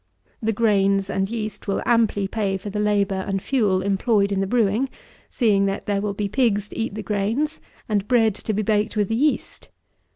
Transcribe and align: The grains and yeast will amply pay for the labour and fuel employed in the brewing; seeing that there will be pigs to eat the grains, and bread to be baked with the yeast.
The 0.41 0.51
grains 0.51 1.11
and 1.11 1.29
yeast 1.29 1.67
will 1.67 1.83
amply 1.85 2.27
pay 2.27 2.57
for 2.57 2.71
the 2.71 2.79
labour 2.79 3.23
and 3.27 3.39
fuel 3.39 3.83
employed 3.83 4.31
in 4.31 4.39
the 4.39 4.47
brewing; 4.47 4.89
seeing 5.29 5.67
that 5.67 5.85
there 5.85 6.01
will 6.01 6.15
be 6.15 6.27
pigs 6.27 6.69
to 6.69 6.77
eat 6.79 6.95
the 6.95 7.03
grains, 7.03 7.61
and 7.87 8.07
bread 8.07 8.33
to 8.33 8.51
be 8.51 8.63
baked 8.63 8.97
with 8.97 9.09
the 9.09 9.15
yeast. 9.15 9.69